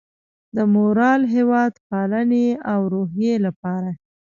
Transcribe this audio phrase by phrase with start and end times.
[0.55, 3.89] د مورال، هیواد پالنې او روحیې لپاره